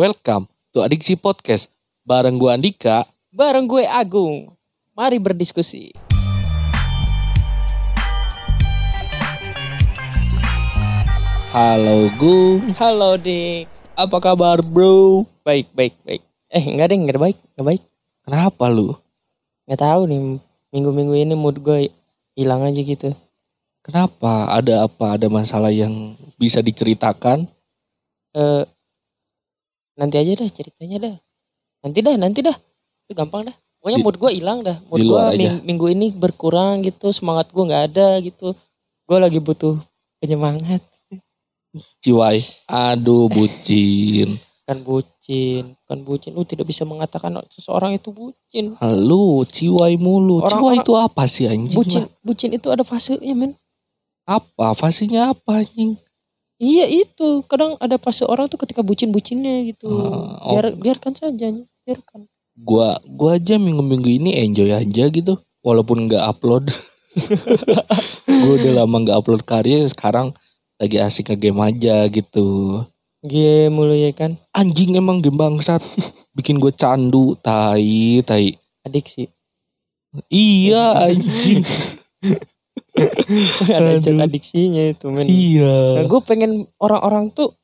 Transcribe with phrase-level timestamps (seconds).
[0.00, 1.68] Welcome to Adiksi Podcast.
[2.08, 3.04] Bareng gue Andika.
[3.36, 4.48] Bareng gue Agung.
[4.96, 5.92] Mari berdiskusi.
[11.52, 12.72] Halo Gung.
[12.80, 13.68] Halo Dik.
[13.92, 15.28] Apa kabar bro?
[15.44, 16.24] Baik, baik, baik.
[16.48, 17.82] Eh, enggak deh, enggak baik, enggak baik.
[18.24, 18.96] Kenapa lu?
[19.68, 20.40] Enggak tahu nih,
[20.72, 21.92] minggu-minggu ini mood gue
[22.40, 23.12] hilang aja gitu.
[23.84, 24.48] Kenapa?
[24.48, 25.20] Ada apa?
[25.20, 27.44] Ada masalah yang bisa diceritakan?
[28.32, 28.64] Eh
[30.00, 31.14] nanti aja dah ceritanya dah.
[31.84, 32.56] Nanti dah, nanti dah.
[33.04, 33.56] Itu gampang dah.
[33.80, 34.76] Pokoknya Di- mood gue hilang dah.
[34.88, 38.56] Mood gue ming- minggu ini berkurang gitu, semangat gue nggak ada gitu.
[39.04, 39.76] Gue lagi butuh
[40.16, 40.80] penyemangat.
[42.00, 42.40] Ciwai.
[42.66, 44.34] Aduh bucin.
[44.70, 46.30] Kan bucin, kan bucin.
[46.30, 48.78] Lu tidak bisa mengatakan seseorang itu bucin.
[48.78, 50.38] Halo, ciwai mulu.
[50.38, 51.74] Orang- ciwai orang- itu apa sih anjing?
[51.74, 52.10] Bucin, lah?
[52.22, 53.58] bucin itu ada fasenya men.
[54.22, 54.70] Apa?
[54.78, 55.98] Fasenya apa anjing?
[56.60, 59.88] Iya itu kadang ada fase orang tuh ketika bucin-bucinnya gitu.
[59.88, 60.52] Oh.
[60.52, 61.48] Biar biarkan saja,
[61.88, 62.28] biarkan.
[62.60, 65.40] Gua gua aja minggu-minggu ini enjoy aja gitu.
[65.64, 66.68] Walaupun nggak upload.
[68.44, 69.88] gue udah lama nggak upload karya.
[69.88, 70.36] Sekarang
[70.76, 72.84] lagi asik nge-game aja gitu.
[73.24, 75.80] Game mulu ya kan, Anjing emang game bangsat.
[76.36, 77.40] Bikin gue candu.
[77.40, 78.52] Tai, tai.
[78.84, 79.32] adiksi.
[80.28, 81.64] Iya anjing.
[83.76, 85.24] ada chat adiksinya itu men.
[85.24, 85.76] Nah, iya.
[86.04, 87.54] gue pengen orang-orang tuh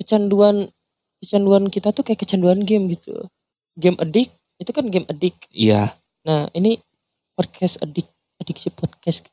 [0.00, 0.68] kecanduan
[1.22, 3.14] kecanduan kita tuh kayak kecanduan game gitu.
[3.74, 5.48] Game addict itu kan game addict.
[5.50, 5.96] Iya.
[6.24, 6.78] Nah ini
[7.34, 9.26] podcast addict, adiksi podcast,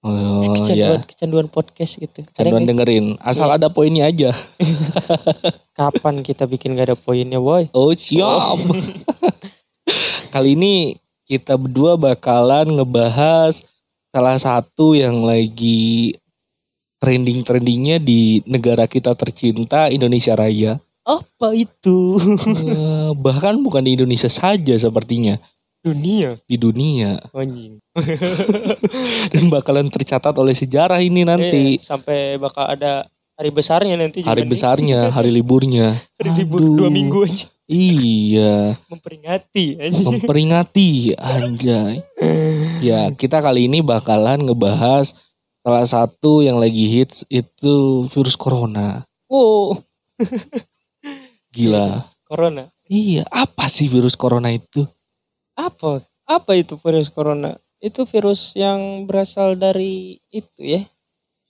[0.00, 1.04] Oh kecanduan iya.
[1.04, 2.24] kecanduan podcast gitu.
[2.32, 3.06] Canduan Kadang dengerin.
[3.20, 3.60] Asal Iya.
[3.60, 4.32] ada poinnya aja.
[5.78, 7.68] kapan kita bikin gak ada poinnya boy?
[7.76, 8.56] Oh siap.
[10.32, 10.96] Kali ini
[11.28, 13.60] kita berdua bakalan ngebahas
[14.10, 16.18] salah satu yang lagi
[17.00, 20.76] trending-trendingnya di negara kita tercinta Indonesia Raya.
[21.06, 22.20] Apa itu?
[22.20, 25.40] Eh, bahkan bukan di Indonesia saja sepertinya
[25.80, 27.80] Dunia di dunia anjing.
[29.32, 34.28] dan bakalan tercatat oleh sejarah ini nanti Iya, sampai bakal ada hari besarnya nanti juga
[34.36, 34.50] hari nih.
[34.52, 36.76] besarnya hari liburnya hari libur Aduh.
[36.84, 38.74] dua minggu aja iya.
[38.90, 40.06] Memperingati anjing.
[40.10, 42.02] memperingati anjay.
[42.82, 45.14] Ya kita kali ini bakalan ngebahas
[45.62, 49.06] salah satu yang lagi hits itu virus corona.
[49.30, 49.78] Wow.
[51.54, 51.94] Gila.
[51.94, 52.64] Virus corona.
[52.90, 54.82] Iya apa sih virus corona itu?
[55.54, 56.02] Apa?
[56.26, 57.54] Apa itu virus corona?
[57.78, 60.82] Itu virus yang berasal dari itu ya.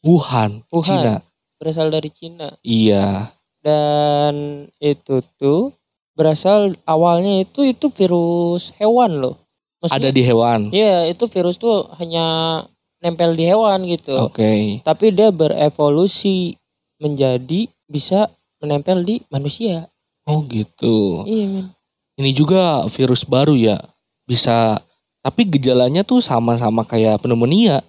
[0.04, 0.84] Wuhan, Wuhan.
[0.84, 1.14] Cina.
[1.56, 2.56] Berasal dari Cina.
[2.64, 3.36] Iya.
[3.60, 5.79] Dan itu tuh
[6.20, 9.40] berasal awalnya itu itu virus hewan loh.
[9.80, 10.60] Ada Maksudnya, di hewan?
[10.68, 12.60] Iya itu virus tuh hanya
[13.00, 14.12] nempel di hewan gitu.
[14.28, 14.84] Oke.
[14.84, 16.60] Tapi dia berevolusi
[17.00, 18.28] menjadi bisa
[18.60, 19.88] menempel di manusia.
[20.28, 21.24] oh gitu.
[21.24, 21.66] Iya men.
[22.20, 23.80] ini juga virus baru ya.
[24.28, 24.84] Bisa
[25.24, 27.80] tapi gejalanya tuh sama-sama kayak pneumonia.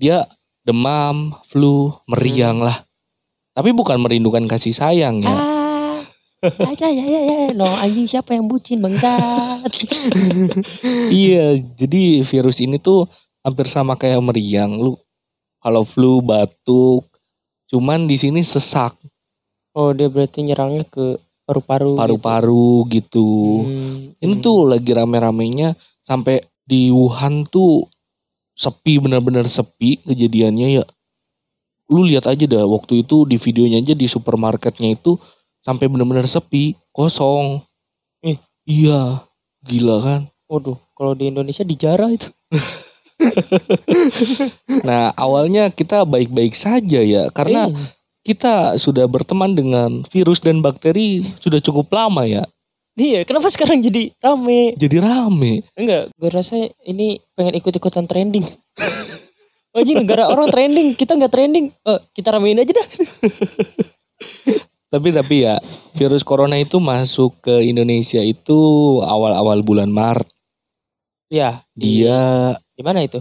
[0.00, 0.24] Dia
[0.64, 2.88] demam flu meriang lah.
[3.52, 5.32] Tapi bukan merindukan kasih sayang ya.
[5.32, 5.55] Ah,
[6.62, 7.38] aja ya ya ya.
[7.54, 9.70] No anjing siapa yang bucin bangsat?
[11.12, 13.10] iya jadi virus ini tuh
[13.42, 14.98] hampir sama kayak meriang lu
[15.62, 17.06] kalau flu batuk
[17.66, 18.94] cuman di sini sesak
[19.74, 21.94] oh dia berarti nyerangnya ke paru-paru.
[21.94, 23.28] paru-paru gitu, Gitu.
[23.62, 24.42] Hmm, ini hmm.
[24.42, 27.86] tuh lagi rame-ramenya sampai di Wuhan tuh
[28.58, 30.84] sepi benar-benar sepi kejadiannya ya.
[31.86, 35.14] Lu lihat aja dah waktu itu di videonya aja di supermarketnya itu
[35.66, 37.58] sampai benar-benar sepi, kosong.
[38.22, 38.38] Ih.
[38.62, 39.26] Iya,
[39.66, 40.20] gila kan.
[40.46, 42.30] Waduh, kalau di Indonesia dijarah itu.
[44.84, 47.88] Nah, awalnya kita baik-baik saja ya karena Eh,
[48.26, 52.44] kita sudah berteman dengan virus dan bakteri sudah cukup lama ya.
[52.98, 54.76] iya, kenapa sekarang jadi rame?
[54.76, 55.64] Jadi rame.
[55.78, 58.44] Enggak, gue rasa ini pengen ikut-ikutan trending.
[59.76, 61.68] Anjing negara orang trending, kita nggak trending.
[61.84, 62.86] Oh, kita ramein aja dah.
[64.96, 65.60] Tapi tapi ya
[65.92, 68.56] virus corona itu masuk ke Indonesia itu
[69.04, 70.24] awal-awal bulan Maret.
[71.28, 73.20] Ya, di, Dia di mana itu?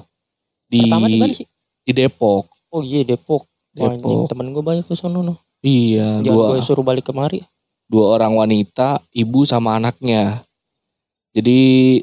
[0.65, 1.43] di Pertama di mana sih?
[1.83, 2.47] di Depok.
[2.71, 3.43] Oh iya Depok.
[3.75, 4.29] Anjing Depok.
[4.31, 5.35] temen gue banyak ke sono no.
[5.59, 7.43] Iya, Jangan dua gue suruh balik kemari.
[7.85, 10.45] dua orang wanita, ibu sama anaknya.
[11.35, 11.99] Jadi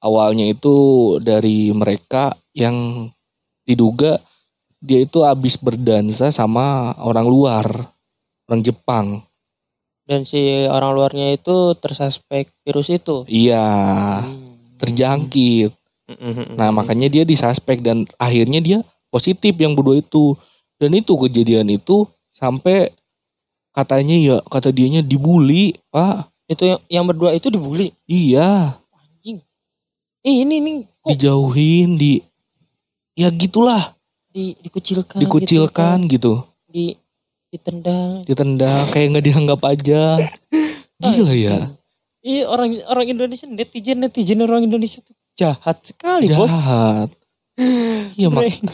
[0.00, 0.74] awalnya itu
[1.20, 3.06] dari mereka yang
[3.62, 4.16] diduga
[4.80, 7.66] dia itu habis berdansa sama orang luar,
[8.50, 9.06] orang Jepang.
[10.02, 13.22] Dan si orang luarnya itu tersuspek virus itu.
[13.30, 13.62] Iya,
[14.26, 14.74] Hmm.
[14.82, 15.70] terjangkit.
[16.10, 16.58] Mm-mm.
[16.58, 18.78] Nah makanya dia disuspek dan akhirnya dia
[19.14, 20.34] positif yang berdua itu.
[20.82, 22.90] Dan itu kejadian itu sampai
[23.70, 26.26] katanya ya kata dianya dibully, Pak.
[26.50, 27.94] Itu yang, yang berdua itu dibully.
[28.10, 29.38] Iya, Anjing.
[30.26, 32.18] Eh ini nih kok dijauhin di
[33.14, 33.94] ya gitulah,
[34.32, 35.22] di, dikucilkan.
[35.22, 36.84] dikucilkan gitu, gitu di
[37.50, 38.22] ditendang.
[38.24, 40.02] ditendang kayak nggak dianggap aja.
[41.02, 41.74] Gila ya.
[42.20, 46.48] Iya orang orang Indonesia netizen netizen orang Indonesia tuh jahat sekali bos.
[46.48, 47.08] Jahat.
[48.16, 48.64] Iya mak-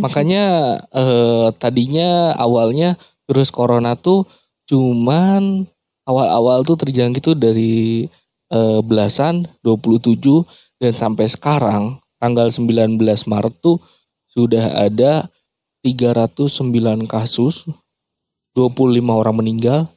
[0.00, 0.44] makanya
[0.88, 2.96] eh, tadinya awalnya
[3.28, 4.24] virus corona tuh
[4.64, 5.68] cuman
[6.08, 8.08] awal-awal tuh terjangkit tuh dari
[8.48, 10.16] eh, belasan 27
[10.80, 12.96] dan sampai sekarang tanggal 19
[13.28, 13.76] Maret tuh
[14.32, 15.28] sudah ada
[15.84, 17.68] 309 kasus
[18.54, 19.88] 25 orang meninggal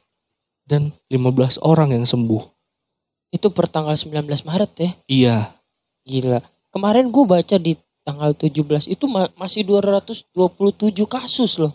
[0.64, 2.42] dan 15 orang yang sembuh.
[3.30, 4.90] Itu per tanggal 19 Maret ya.
[5.06, 5.36] Iya,
[6.06, 6.38] Gila.
[6.70, 7.74] Kemarin gue baca di
[8.06, 10.30] tanggal 17 itu ma- masih 227
[11.10, 11.74] kasus loh.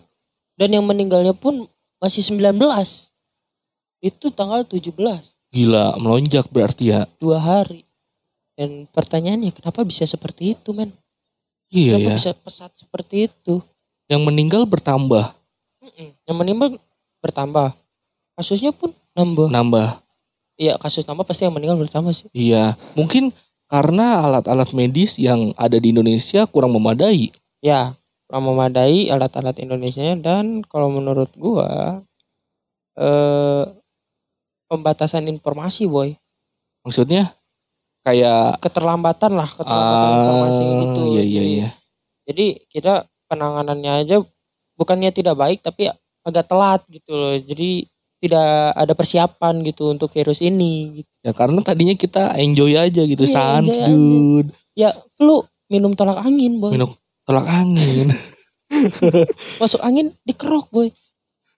[0.56, 1.68] Dan yang meninggalnya pun
[2.00, 2.56] masih 19.
[4.00, 5.36] Itu tanggal 17.
[5.52, 7.04] gila melonjak berarti ya.
[7.20, 7.84] Dua hari.
[8.56, 10.88] Dan pertanyaannya kenapa bisa seperti itu men?
[11.68, 12.16] Iya kenapa ya.
[12.16, 13.60] bisa pesat seperti itu?
[14.08, 15.36] Yang meninggal bertambah,
[15.82, 16.08] Mm-mm.
[16.24, 16.68] Yang meninggal
[17.18, 17.74] bertambah.
[18.38, 19.50] Kasusnya pun nambah.
[19.50, 20.00] nambah.
[20.56, 22.28] Iya kasus nambah pasti yang meninggal bertambah sih.
[22.30, 23.34] Iya, mungkin
[23.66, 27.34] karena alat-alat medis yang ada di Indonesia kurang memadai.
[27.64, 27.96] Ya
[28.32, 32.00] kurang memadai alat-alat Indonesia dan kalau menurut gua
[32.96, 33.64] eh
[34.72, 36.16] pembatasan informasi boy
[36.80, 37.36] Maksudnya
[38.00, 41.68] kayak keterlambatan lah keterlambatan ah, informasi gitu Iya iya jadi, iya.
[42.24, 42.92] jadi kita
[43.28, 44.16] penanganannya aja
[44.76, 45.88] bukannya tidak baik tapi
[46.22, 47.84] agak telat gitu loh jadi
[48.22, 51.10] tidak ada persiapan gitu untuk virus ini gitu.
[51.26, 53.86] Ya karena tadinya kita enjoy aja gitu, Iya, sans enjoy aja.
[53.90, 54.50] dude.
[54.78, 54.88] ya
[55.18, 56.94] flu minum tolak angin boy Minum
[57.26, 58.08] tolak angin.
[59.60, 60.88] masuk angin dikerok boy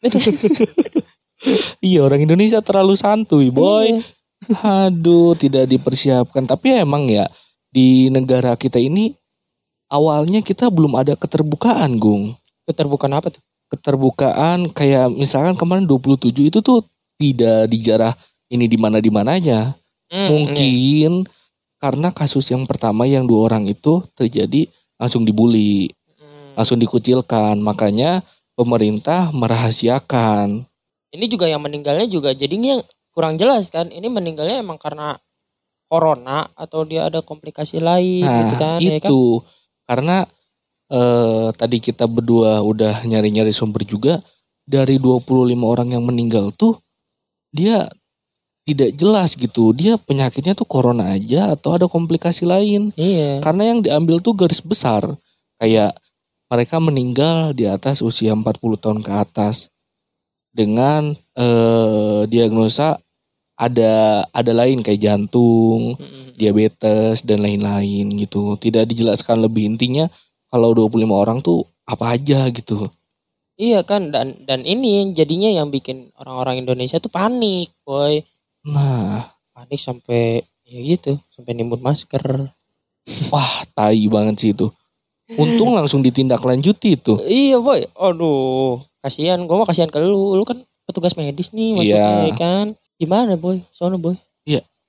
[1.85, 3.89] iya orang Indonesia terlalu santuy boy.
[3.89, 4.89] Iya.
[4.93, 6.45] Aduh tidak dipersiapkan.
[6.45, 7.25] Tapi emang ya
[7.73, 9.17] di negara kita ini
[9.89, 12.37] awalnya kita belum ada keterbukaan, Gung.
[12.65, 16.85] Keterbukaan apa tuh keterbukaan kayak misalkan kemarin 27 itu tuh
[17.17, 18.15] tidak dijarah
[18.53, 19.75] ini di mana di mananya.
[20.13, 20.29] Hmm, iya.
[20.31, 21.13] Mungkin
[21.81, 24.69] karena kasus yang pertama yang dua orang itu terjadi
[25.01, 25.91] langsung dibully,
[26.21, 26.55] Hmm.
[26.55, 27.59] langsung dikucilkan.
[27.59, 28.23] Makanya
[28.55, 30.65] pemerintah merahasiakan.
[31.15, 32.75] ini juga yang meninggalnya juga jadinya
[33.15, 35.15] kurang jelas kan ini meninggalnya emang karena
[35.87, 39.23] corona atau dia ada komplikasi lain Nah, gitu kan ya kan itu
[39.87, 40.17] karena
[40.91, 44.21] eh, tadi kita berdua udah nyari-nyari sumber juga
[44.65, 46.81] dari 25 orang yang meninggal tuh
[47.55, 47.87] dia
[48.65, 49.77] tidak jelas gitu.
[49.77, 52.91] Dia penyakitnya tuh corona aja atau ada komplikasi lain.
[52.97, 55.05] iya Karena yang diambil tuh garis besar.
[55.61, 55.95] Kayak
[56.49, 59.69] mereka meninggal di atas usia 40 tahun ke atas.
[60.55, 62.99] Dengan eh, diagnosa
[63.55, 65.95] ada ada lain kayak jantung,
[66.35, 68.57] diabetes dan lain-lain gitu.
[68.59, 70.09] Tidak dijelaskan lebih intinya
[70.55, 72.87] kalau 25 orang tuh apa aja gitu.
[73.59, 78.23] iya kan dan dan ini jadinya yang bikin orang-orang Indonesia tuh panik boy.
[78.71, 82.23] Nah, panik sampai ya gitu sampai nimbun masker.
[83.35, 84.71] Wah tai banget sih itu.
[85.35, 87.19] Untung langsung ditindaklanjuti itu.
[87.27, 87.83] iya boy.
[87.99, 89.43] Aduh kasihan.
[89.43, 90.39] Gua mah kasihan ke lu.
[90.39, 92.31] Lu kan petugas medis nih maksudnya Iya.
[92.31, 92.67] ya kan?
[92.97, 93.59] Gimana boy?
[93.75, 94.15] Sono boy.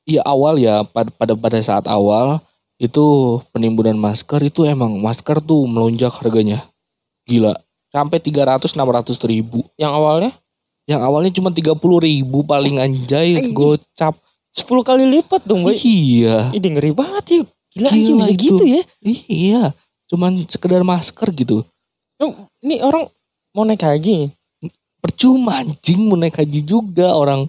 [0.05, 2.38] Iya awal ya pada pada pada saat awal
[2.75, 3.05] itu
[3.55, 6.63] penimbunan masker itu emang masker tuh melonjak harganya.
[7.24, 7.55] Gila.
[7.89, 9.63] Sampai 300 600 ribu.
[9.79, 10.36] yang awalnya
[10.86, 14.13] Yang awalnya cuma 30 ribu paling anjay gocap.
[14.53, 16.51] 10 kali lipat dong boy Iya.
[16.53, 17.41] Ini ngeri banget sih.
[17.75, 18.44] Gila, Gila anjing bisa itu.
[18.51, 18.82] gitu ya.
[19.27, 19.63] Iya.
[20.12, 21.65] Cuman sekedar masker gitu.
[22.62, 23.10] Ini orang
[23.51, 24.29] mau naik haji.
[25.01, 27.48] Percuma anjing mau naik haji juga orang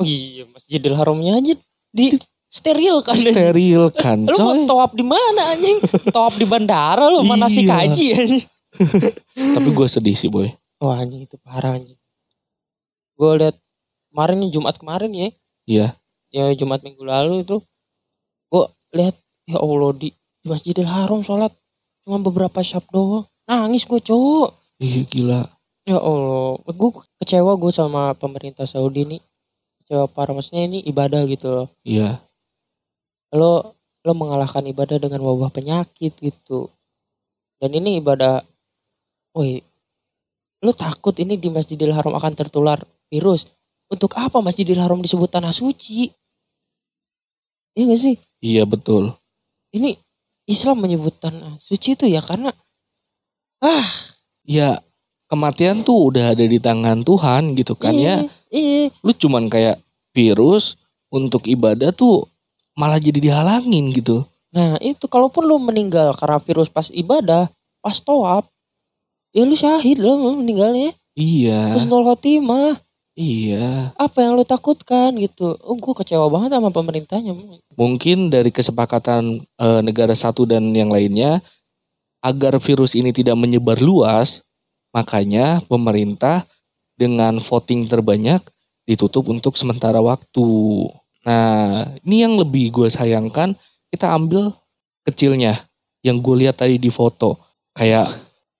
[0.00, 1.52] Oh iya, Masjidil Haramnya aja
[1.92, 2.16] di
[2.50, 3.14] steril kan.
[3.14, 5.78] steril kan Lu mau toap di mana anjing?
[6.10, 7.74] toap di bandara lu mana sih Iya.
[7.86, 8.44] haji anjing.
[9.54, 10.50] Tapi gue sedih sih boy.
[10.78, 11.96] Wah anjing itu parah anjing.
[13.14, 13.56] Gue lihat
[14.10, 15.28] kemarin Jumat kemarin ya.
[15.64, 15.86] Iya.
[16.30, 17.62] Ya Jumat minggu lalu itu.
[18.48, 19.14] Gue lihat
[19.44, 21.54] ya Allah di, di Masjidil Haram sholat
[22.02, 23.26] cuma beberapa syab doang.
[23.44, 24.50] Nangis gue cowok.
[24.80, 25.40] Iya gila.
[25.84, 29.20] Ya Allah, gue kecewa gue sama pemerintah Saudi nih.
[29.82, 31.68] Kecewa parah maksudnya ini ibadah gitu loh.
[31.82, 32.22] Iya.
[33.34, 36.72] Lo lo mengalahkan ibadah dengan wabah penyakit gitu.
[37.60, 38.40] Dan ini ibadah,
[39.36, 39.60] woi,
[40.64, 42.80] lo takut ini di Masjidil Haram akan tertular
[43.12, 43.44] virus.
[43.92, 46.08] Untuk apa Masjidil Haram disebut tanah suci?
[47.76, 48.16] Iya gak sih?
[48.40, 49.12] Iya betul.
[49.76, 49.94] Ini
[50.48, 52.50] Islam menyebut tanah suci itu ya karena
[53.60, 54.10] ah
[54.50, 54.82] Ya
[55.30, 58.18] kematian tuh udah ada di tangan Tuhan gitu kan ya.
[58.50, 58.90] Iya.
[59.06, 59.78] Lu cuman kayak
[60.10, 60.74] virus
[61.06, 62.26] untuk ibadah tuh
[62.80, 64.24] malah jadi dihalangin gitu.
[64.56, 67.52] Nah itu kalaupun lu meninggal karena virus pas ibadah,
[67.84, 68.48] pas toab,
[69.36, 70.96] ya lu syahid lo meninggalnya.
[71.12, 71.76] Iya.
[71.76, 72.80] Husnul khotimah.
[73.20, 73.92] Iya.
[74.00, 75.60] Apa yang lu takutkan gitu.
[75.60, 77.36] Oh gue kecewa banget sama pemerintahnya.
[77.76, 81.44] Mungkin dari kesepakatan eh, negara satu dan yang lainnya
[82.24, 84.40] agar virus ini tidak menyebar luas,
[84.92, 86.48] makanya pemerintah
[86.96, 88.40] dengan voting terbanyak
[88.88, 90.48] ditutup untuk sementara waktu.
[91.26, 93.52] Nah, ini yang lebih gue sayangkan,
[93.92, 94.54] kita ambil
[95.04, 95.60] kecilnya
[96.00, 97.36] yang gue lihat tadi di foto.
[97.76, 98.08] Kayak,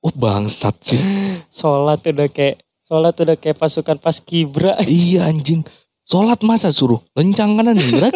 [0.05, 1.01] oh bangsat sih.
[1.49, 4.77] Sholat udah kayak sholat udah kayak pasukan pas kibra.
[4.85, 5.65] iya anjing.
[6.05, 8.11] Sholat masa suruh lencang kanan gerak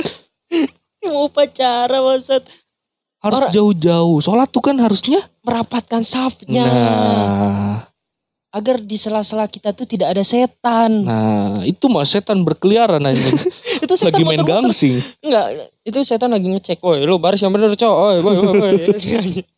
[1.07, 2.43] Mau upacara maksud
[3.25, 4.19] harus jauh-jauh.
[4.21, 5.25] Sholat tuh kan harusnya.
[5.45, 7.85] merapatkan safnya Nah,
[8.49, 11.05] agar di sela-sela kita tuh tidak ada setan.
[11.05, 13.37] nah itu mah setan berkeliaran anjing.
[13.85, 14.73] itu setan Lagi main muter-muter.
[14.73, 14.97] gangsing.
[15.21, 15.47] Enggak,
[15.85, 16.79] itu setan lagi ngecek.
[16.81, 17.97] Woi, lu baris yang bener, cowok.
[18.01, 18.75] Woi, woi, woi.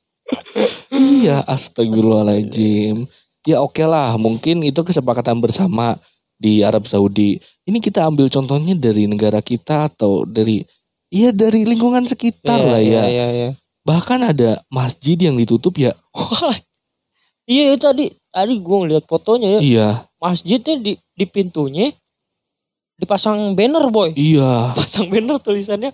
[0.91, 3.07] Iya, astagfirullahaladzim.
[3.47, 6.03] Ya oke lah, mungkin itu kesepakatan bersama
[6.35, 7.39] di Arab Saudi.
[7.63, 10.67] Ini kita ambil contohnya dari negara kita atau dari
[11.07, 13.07] Iya dari lingkungan sekitar lah ya.
[13.07, 13.51] Iya, iya.
[13.87, 15.95] Bahkan ada masjid yang ditutup ya.
[17.47, 19.61] Iya, tadi tadi gue ngeliat fotonya ya.
[19.63, 21.95] Iya, Masjidnya di di pintunya
[22.97, 24.13] dipasang banner, boy.
[24.17, 24.73] iya.
[24.73, 25.93] Pasang banner tulisannya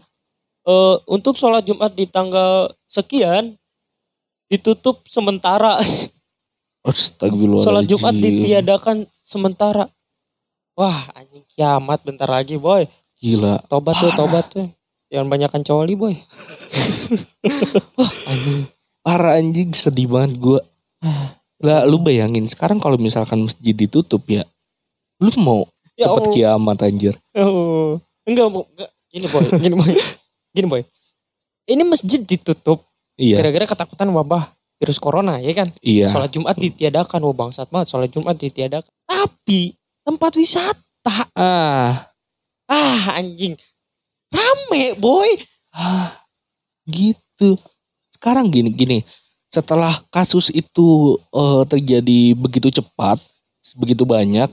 [0.62, 3.58] eh untuk sholat Jumat di tanggal sekian
[4.46, 5.78] ditutup sementara.
[6.86, 7.66] Astagfirullahaladzim.
[7.66, 9.86] sholat Jumat ditiadakan sementara.
[10.74, 12.88] Wah, anjing kiamat bentar lagi, boy.
[13.22, 13.62] Gila.
[13.70, 14.66] Tobat tuh, tobat tuh.
[15.12, 16.16] Jangan banyakan coli, boy.
[18.32, 18.64] Anjing.
[19.02, 20.60] Parah anjing sedih banget gue.
[21.62, 24.46] Lah lu bayangin sekarang kalau misalkan masjid ditutup ya.
[25.20, 25.66] Lu mau
[26.02, 26.34] Ya cepet Allah.
[26.34, 27.14] kiamat anjir.
[27.32, 28.90] Oh, enggak, enggak.
[29.08, 29.92] Gini boy, gini boy,
[30.50, 30.82] gini boy.
[31.62, 32.82] Ini masjid ditutup
[33.14, 34.50] Iya, gara-gara ketakutan wabah
[34.82, 35.70] virus corona, ya kan?
[35.78, 36.10] iya.
[36.10, 37.92] Sholat Jumat ditiadakan, wah bangsat banget.
[37.92, 38.90] Sholat Jumat ditiadakan.
[39.06, 42.10] Tapi tempat wisata, Ah,
[42.66, 43.54] ah anjing,
[44.26, 45.28] rame boy.
[45.70, 46.10] ah,
[46.84, 47.54] gitu.
[48.10, 48.98] Sekarang gini gini.
[49.52, 53.20] Setelah kasus itu eh, terjadi begitu cepat,
[53.76, 54.48] begitu banyak,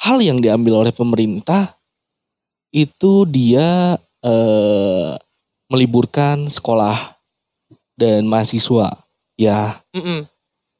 [0.00, 1.76] hal yang diambil oleh pemerintah
[2.72, 5.12] itu dia eh,
[5.68, 6.96] meliburkan sekolah
[7.98, 8.96] dan mahasiswa.
[9.40, 10.28] Ya, Mm-mm.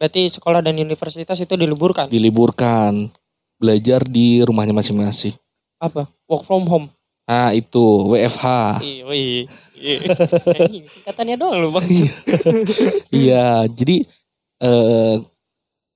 [0.00, 2.08] Berarti sekolah dan universitas itu diliburkan.
[2.08, 3.12] diliburkan
[3.60, 5.36] belajar di rumahnya masing-masing.
[5.76, 6.08] Apa?
[6.24, 6.88] Work from home.
[7.28, 8.80] Nah itu WFH.
[8.80, 9.44] Iya, iya.
[9.76, 9.98] iya.
[10.88, 11.84] Singkatannya doang lu bang.
[13.12, 14.08] Iya jadi
[14.64, 15.14] eh,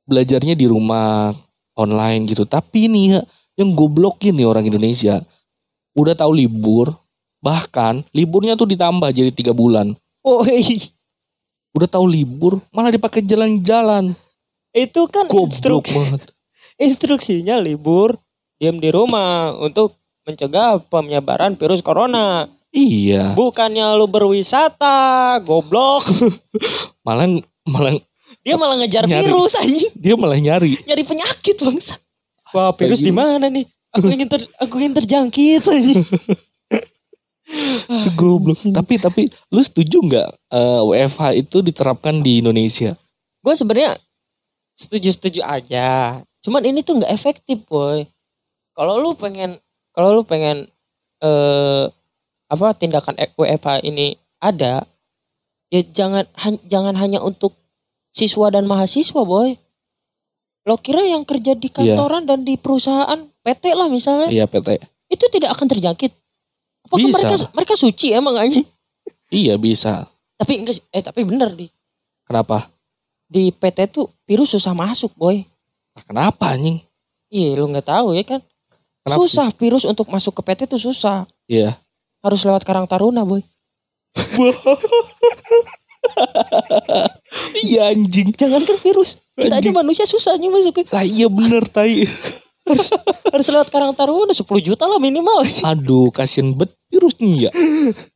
[0.05, 1.33] belajarnya di rumah
[1.75, 2.47] online gitu.
[2.47, 3.21] Tapi ini ya,
[3.59, 5.23] yang goblokin nih orang Indonesia
[5.95, 6.91] udah tahu libur
[7.39, 9.95] bahkan liburnya tuh ditambah jadi tiga bulan.
[10.25, 10.91] Oh, iya.
[11.77, 14.17] Udah tahu libur malah dipakai jalan-jalan.
[14.75, 15.95] itu kan Goblok instruksi.
[15.95, 16.23] banget.
[16.83, 18.19] instruksinya libur
[18.59, 19.95] diam di rumah untuk
[20.27, 26.03] mencegah penyebaran virus corona Iya bukannya lu berwisata goblok
[27.07, 27.31] malah
[27.71, 27.95] malah
[28.45, 29.25] dia malah ngejar Nyari.
[29.25, 30.77] virus anjing dia malah nyari.
[30.85, 31.97] nyari penyakit bangsa
[32.53, 36.05] wah virus di mana nih aku ingin ter aku ingin terjangkit anjing
[37.85, 38.57] Itu goblok.
[38.73, 42.97] tapi tapi lu setuju nggak eh, WFH itu diterapkan di Indonesia?
[43.45, 43.93] gue sebenarnya
[44.73, 48.09] setuju setuju aja cuman ini tuh nggak efektif boy
[48.73, 49.61] kalau lu pengen
[49.93, 50.65] kalau lu pengen
[51.21, 51.85] eh
[52.49, 54.85] apa tindakan WFH ini ada
[55.69, 56.25] ya jangan
[56.65, 57.53] jangan hanya untuk
[58.15, 59.59] siswa dan mahasiswa boy
[60.65, 64.81] lo kira yang kerja di kantoran dan di perusahaan PT lah misalnya Iya PT.
[65.11, 66.15] itu tidak akan terjangkit
[66.85, 67.13] apakah Bisa.
[67.13, 68.65] mereka mereka suci emang anjing
[69.29, 70.07] Iya bisa.
[70.35, 71.67] tapi enggak sih- eh tapi bener di
[72.23, 72.71] Kenapa?
[73.27, 75.43] di PT tuh virus susah masuk boy
[75.95, 76.83] Nah, kenapa anjing?
[77.31, 78.43] Iya lu nggak tahu ya kan.
[78.99, 81.23] Kenapa susah virus untuk masuk ke PT itu susah.
[81.47, 81.79] Iya.
[82.19, 83.47] Harus lewat Karang Taruna boy.
[87.65, 88.31] Iya anjing.
[88.35, 89.19] Jangan kan virus.
[89.35, 89.75] Kita aja Anjing.
[89.75, 90.85] manusia susah nih masuknya.
[90.91, 92.07] Lah iya bener tai.
[92.65, 92.97] Harus,
[93.29, 95.45] harus lewat Karang Taruna 10 juta lah minimal.
[95.63, 97.51] Aduh kasihan bet virusnya ya.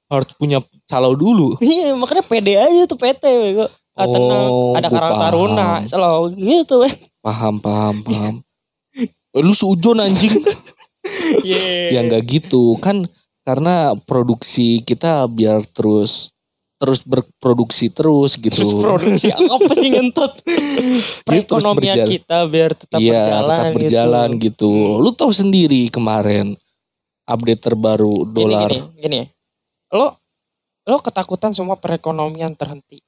[0.09, 1.59] Harus punya calo dulu.
[1.61, 3.23] Iya makanya pede aja tuh PT.
[3.25, 3.67] bego.
[3.99, 5.23] Ah, tenang Oh, ada gua Karang paham.
[5.27, 6.95] Taruna selalu gitu weh.
[7.21, 8.35] Paham paham paham.
[8.97, 10.39] Eh, Lu seujon anjing.
[11.41, 11.95] Iya.
[11.95, 13.07] ya nggak gitu kan
[13.41, 16.37] karena produksi kita biar terus
[16.79, 18.55] terus berproduksi terus gitu.
[18.55, 20.33] Terus produksi apa sih ngentot?
[20.47, 24.71] Terus Perekonomian kita biar tetap Iya, berjalan tetap berjalan gitu.
[24.71, 24.73] gitu.
[25.03, 26.55] Lu tahu sendiri kemarin
[27.27, 28.71] update terbaru Gini dolar.
[28.71, 29.21] gini gini.
[29.91, 30.15] Lo
[30.89, 33.03] lo ketakutan semua perekonomian terhenti.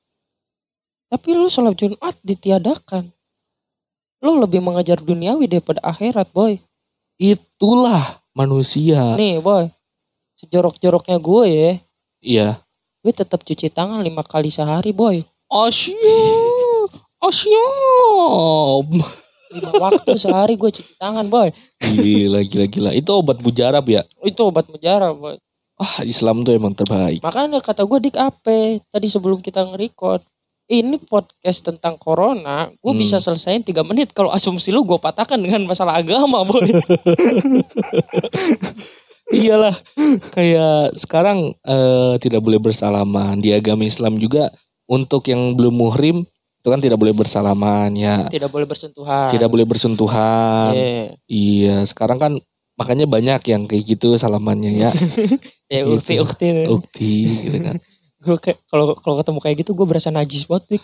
[1.07, 3.07] Tapi lu sholat Jumat ditiadakan.
[4.21, 6.61] Lo lebih mengejar duniawi daripada akhirat, boy.
[7.17, 9.17] Itulah manusia.
[9.17, 9.73] Nih, boy.
[10.37, 11.71] Sejorok-joroknya gue ya,
[12.21, 12.49] Iya.
[13.01, 15.25] Gue tetap cuci tangan lima kali sehari, boy.
[15.49, 16.91] Asyik.
[17.19, 18.87] Asyik.
[19.51, 21.49] Lima waktu sehari gue cuci tangan, boy.
[21.81, 22.91] Gila, gila, gila.
[22.93, 24.05] Itu obat bujarab ya?
[24.21, 25.37] Itu obat mujarab, boy.
[25.81, 27.25] Ah, Islam tuh emang terbaik.
[27.25, 30.21] Makanya kata gue dik apa tadi sebelum kita nge-record.
[30.71, 33.01] Ini podcast tentang corona, gue Hmm.
[33.01, 36.63] bisa selesaiin 3 menit kalau asumsi lu gue patahkan dengan masalah agama, boy.
[39.31, 39.77] Iyalah,
[40.31, 44.51] kayak sekarang eh, tidak boleh bersalaman di agama Islam juga
[44.85, 46.27] untuk yang belum muhrim
[46.61, 49.33] itu kan tidak boleh bersalaman ya, Tidak boleh bersentuhan.
[49.33, 50.77] tidak boleh bersentuhan.
[50.77, 51.05] Iya.
[51.25, 52.33] Iya, sekarang kan
[52.77, 54.91] makanya banyak yang kayak gitu salamannya ya,
[55.73, 55.95] Ya Gitu.
[55.95, 56.49] ukti ukti.
[56.69, 57.13] ukti
[57.49, 57.77] gitu kan.
[58.21, 60.83] Gue kayak kalau kalau ketemu kayak gitu gue berasa najis banget dik.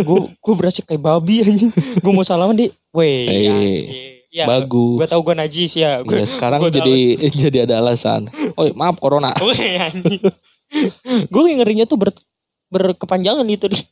[0.00, 1.68] Gue gue berasa kayak babi anjing.
[2.00, 3.28] Gue mau salaman di, weh.
[3.28, 4.98] Eh, ya, ya, Bagus.
[5.02, 6.00] Gue tau gue najis ya.
[6.06, 6.78] Iya, sekarang gua tahu.
[6.80, 6.98] jadi
[7.46, 8.30] jadi ada alasan.
[8.54, 9.34] Oh, maaf corona.
[11.34, 12.14] Gue ngerinya tuh ber,
[12.70, 13.86] berkepanjangan itu dik.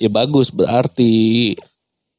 [0.00, 1.52] ya bagus berarti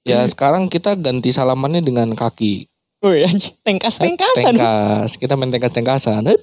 [0.05, 2.69] ya sekarang kita ganti salamannya dengan kaki.
[3.03, 3.59] Anjing.
[3.67, 4.55] Tengkas tengkasan.
[4.55, 6.23] Tengkas, kita main tengkas-tengkasan.
[6.23, 6.39] Het.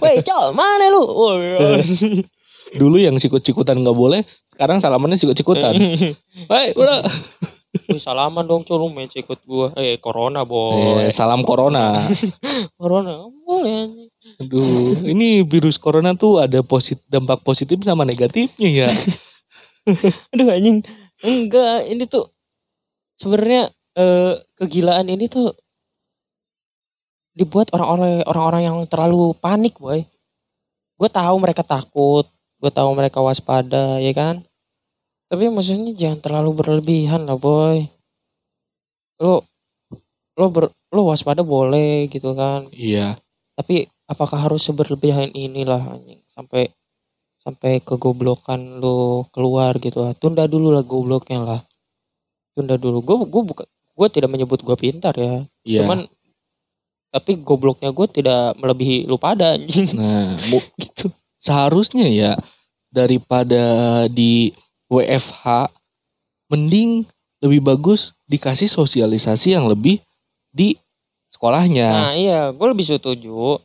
[0.00, 1.04] Weh cok mana lu?
[1.04, 2.24] Woi.
[2.72, 5.76] Dulu yang sikut-sikutan nggak boleh, sekarang salamannya sikut-sikutan.
[6.48, 7.04] Hei, udah.
[7.92, 9.66] Wih salaman dong cok lu main ikut gue.
[9.76, 11.04] Eh corona boy.
[11.04, 12.00] Eh, salam corona.
[12.80, 14.08] Corona boleh.
[14.40, 18.90] Aduh, ini virus corona tuh ada posit dampak positif sama negatifnya ya.
[20.32, 20.80] Aduh anjing.
[21.20, 22.30] Enggak, ini tuh
[23.18, 25.52] sebenarnya eh, kegilaan ini tuh
[27.36, 30.02] dibuat orang-orang orang-orang yang terlalu panik, boy.
[30.98, 32.26] Gue tahu mereka takut,
[32.58, 34.47] gue tahu mereka waspada, ya kan?
[35.28, 37.84] Tapi maksudnya jangan terlalu berlebihan lah, boy.
[39.20, 39.44] Lo
[40.38, 42.70] lo ber, lo waspada boleh gitu kan.
[42.72, 43.18] Iya,
[43.58, 46.70] Tapi apakah harus seberlebihan inilah anjing sampai
[47.42, 50.14] sampai kegoblokan lo keluar gitu lah.
[50.16, 51.60] Tunda dulu lah gobloknya lah.
[52.54, 53.02] Tunda dulu.
[53.04, 55.42] Gue gue buka gue tidak menyebut gue pintar ya.
[55.66, 55.82] iya.
[55.82, 56.06] Cuman
[57.08, 59.96] tapi gobloknya gue tidak melebihi lu pada anjing.
[59.96, 60.38] Nah,
[60.82, 61.10] gitu.
[61.40, 62.32] seharusnya ya
[62.92, 64.52] daripada di
[64.88, 65.68] WFH
[66.48, 67.04] mending
[67.44, 70.00] lebih bagus dikasih sosialisasi yang lebih
[70.50, 70.74] di
[71.28, 71.88] sekolahnya.
[71.88, 73.60] Nah iya gue lebih setuju.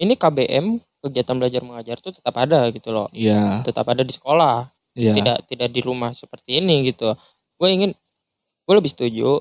[0.00, 3.06] Ini KBM kegiatan belajar mengajar tuh tetap ada gitu loh.
[3.14, 4.66] Iya, Tetap ada di sekolah.
[4.92, 5.16] iya.
[5.16, 7.14] tidak tidak di rumah seperti ini gitu.
[7.56, 7.90] Gue ingin
[8.66, 9.40] gue lebih setuju.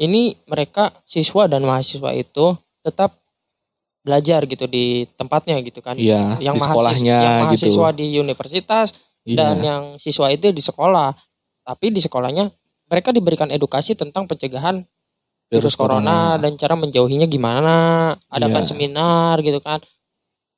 [0.00, 3.14] Ini mereka siswa dan mahasiswa itu tetap
[4.02, 5.94] belajar gitu di tempatnya gitu kan.
[5.94, 7.44] Iya, yang di mahasiswa, sekolahnya yang gitu.
[7.46, 8.86] mahasiswa di universitas
[9.22, 9.36] Iya.
[9.38, 11.14] dan yang siswa itu di sekolah.
[11.62, 12.50] Tapi di sekolahnya
[12.90, 14.82] mereka diberikan edukasi tentang pencegahan
[15.52, 18.70] virus corona, dan cara menjauhinya gimana, adakan Iya.
[18.72, 19.84] seminar gitu kan.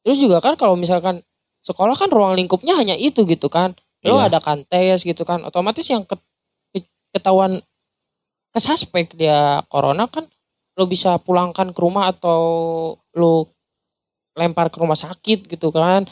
[0.07, 1.18] Terus juga kan kalau misalkan
[1.66, 3.74] sekolah kan ruang lingkupnya hanya itu gitu kan.
[4.07, 4.31] Lo Iya.
[4.31, 5.42] adakan tes gitu kan.
[5.42, 6.20] Otomatis yang ke-
[6.72, 7.59] ke- ketahuan
[8.55, 10.31] kesaspek dia corona kan
[10.79, 12.40] lo bisa pulangkan ke rumah atau
[13.18, 13.50] lo
[14.38, 16.07] lempar ke rumah sakit gitu kan.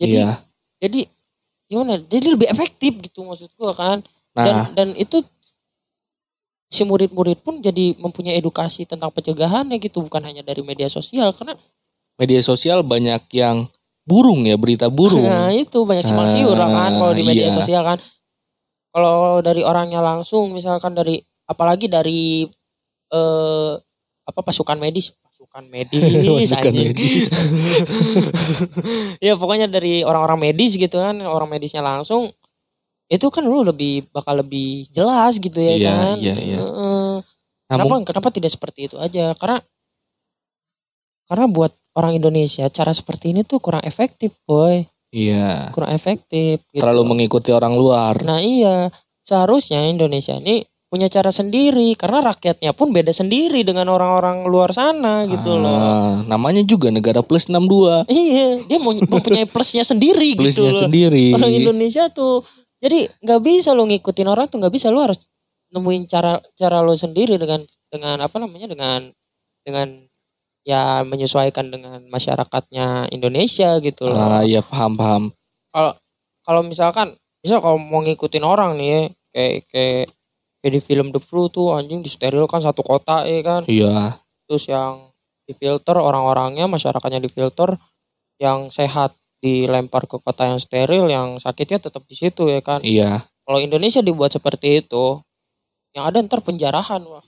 [0.00, 0.40] Jadi Iya.
[0.80, 1.00] jadi
[1.70, 2.02] gimana?
[2.02, 5.22] Jadi lebih efektif gitu maksud gua kan Nah, dan dan itu
[6.70, 11.58] si murid-murid pun jadi mempunyai edukasi tentang pencegahannya gitu bukan hanya dari media sosial karena
[12.14, 13.66] media sosial banyak yang
[14.06, 15.26] burung ya, berita burung.
[15.26, 17.54] nah itu banyak simpang siur kan kalau di Ah, media iya.
[17.54, 17.98] sosial kan
[18.94, 22.46] kalau dari orangnya langsung misalkan dari apalagi dari
[23.10, 23.72] eh
[24.22, 25.10] apa pasukan medis
[25.50, 25.98] pasukan medis
[26.54, 26.94] Pasukan anjing.
[26.94, 27.26] medis.
[29.26, 32.30] ya pokoknya dari orang-orang medis gitu kan orang medisnya langsung
[33.10, 36.58] itu kan lu lebih bakal lebih jelas gitu ya Iya, kan iya, iya.
[37.74, 39.58] Namun kenapa kenapa tidak seperti itu aja karena
[41.26, 46.78] karena buat orang Indonesia cara seperti ini tuh kurang efektif boy iya, kurang efektif gitu.
[46.82, 48.22] terlalu mengikuti orang luar.
[48.22, 48.90] nah iya
[49.26, 55.22] seharusnya Indonesia ini punya cara sendiri karena rakyatnya pun beda sendiri dengan orang-orang luar sana
[55.24, 58.10] gitu loh Ah, namanya juga negara plus 62.
[58.10, 61.30] iya dia mau mempunyai plusnya sendiri gitu Plusnya loh sendiri.
[61.30, 62.42] orang Indonesia tuh
[62.82, 65.30] jadi nggak bisa lo ngikutin orang tuh nggak bisa lo harus
[65.70, 69.06] nemuin cara cara lo sendiri dengan dengan apa namanya dengan
[69.62, 69.86] dengan
[70.66, 74.18] ya menyesuaikan dengan masyarakatnya Indonesia gitu loh.
[74.18, 75.22] Ah, ya paham paham.
[76.42, 79.00] Kalau misalkan misal kalau mau ngikutin orang nih ya,
[79.30, 80.04] kayak kayak
[80.60, 83.62] kayak di film The Flu tuh anjing disterilkan satu kota ya kan.
[83.64, 84.20] Iya.
[84.46, 85.10] Terus yang
[85.44, 87.74] difilter orang-orangnya masyarakatnya difilter
[88.38, 92.84] yang sehat dilempar ke kota yang steril yang sakitnya tetap di situ ya kan.
[92.84, 93.24] Iya.
[93.42, 95.18] Kalau Indonesia dibuat seperti itu,
[95.96, 97.24] yang ada ntar penjarahan wah.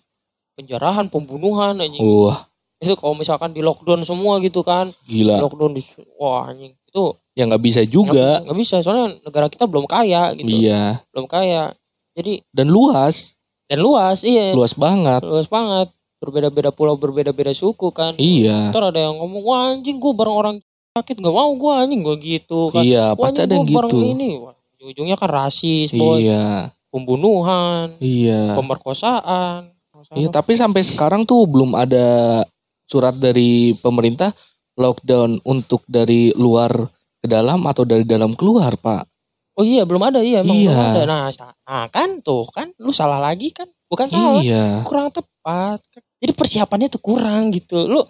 [0.55, 2.05] Penjarahan, pembunuhan anjing.
[2.05, 2.47] Wah,
[2.79, 4.93] Itu kalau misalkan di lockdown semua gitu kan.
[5.09, 5.41] gila.
[5.41, 5.83] Lockdown di
[6.21, 6.77] wah anjing.
[6.87, 8.45] Itu Ya nggak bisa juga.
[8.45, 10.53] nggak bisa soalnya negara kita belum kaya gitu.
[10.53, 11.01] Iya.
[11.11, 11.73] Belum kaya.
[12.13, 13.33] Jadi Dan luas,
[13.73, 14.53] dan luas, iya.
[14.53, 15.25] luas banget.
[15.25, 15.89] Luas banget.
[16.21, 18.13] Berbeda-beda pulau, berbeda-beda suku kan.
[18.21, 18.69] Iya.
[18.69, 20.57] Ntar ada yang ngomong, wah anjing gue bareng orang
[20.93, 22.85] sakit nggak mau gue anjing gue gitu kan.
[22.85, 23.97] Iya, Wah, pasti ada yang gitu.
[23.97, 24.31] Ini.
[24.45, 24.53] Wah,
[24.85, 26.21] ujungnya kan rasis, boy.
[26.21, 26.69] Iya.
[26.93, 28.61] Pembunuhan, Iya.
[28.61, 29.73] pemerkosaan.
[30.13, 32.43] Iya, tapi sampai sekarang tuh belum ada
[32.85, 34.37] surat dari pemerintah
[34.77, 36.77] lockdown untuk dari luar
[37.23, 39.09] ke dalam atau dari dalam keluar, Pak.
[39.53, 40.73] Oh iya belum ada iya emang Iya.
[40.73, 41.03] belum ada.
[41.05, 41.29] Nah,
[41.69, 43.69] nah kan tuh kan lu salah lagi kan.
[43.87, 44.81] Bukan salah, Iya.
[44.83, 45.85] kurang tepat.
[46.17, 47.85] Jadi persiapannya tuh kurang gitu.
[47.85, 48.01] Lu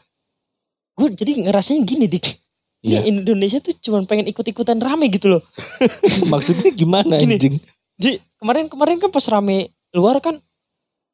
[0.93, 2.39] gue jadi ngerasanya gini dik.
[2.83, 3.03] Iya.
[3.03, 5.43] Ini Indonesia tuh cuma pengen ikut-ikutan rame gitu loh.
[6.33, 7.35] Maksudnya gimana Gini.
[7.39, 7.57] anjing?
[7.99, 10.39] Jadi kemarin-kemarin kan pas rame luar kan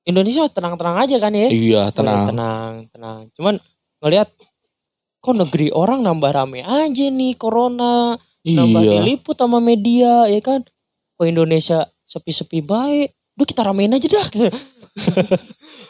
[0.05, 1.49] Indonesia tenang-tenang aja kan ya.
[1.49, 2.25] Iya, Oh, tenang.
[2.27, 3.19] tenang, tenang.
[3.37, 3.55] Cuman
[4.01, 4.29] ngelihat
[5.21, 8.17] kok negeri orang nambah rame aja nih corona,
[8.53, 8.93] nambah Iya.
[9.01, 10.63] diliput sama media ya kan.
[11.17, 13.13] Kok Indonesia sepi-sepi baik.
[13.35, 14.27] Duh kita ramein aja dah.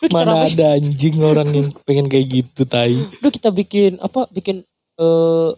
[0.00, 0.52] Duh kita Mana ramein.
[0.52, 2.96] ada anjing orang yang pengen kayak gitu, tai.
[3.18, 4.28] Duh kita bikin apa?
[4.28, 4.62] Bikin
[4.98, 5.50] eh